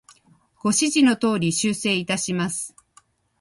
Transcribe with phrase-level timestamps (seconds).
[0.59, 2.75] ご指示の通り、修正いたします。